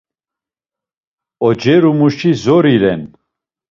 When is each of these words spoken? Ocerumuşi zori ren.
Ocerumuşi 1.47 2.31
zori 2.43 2.75
ren. 2.81 3.01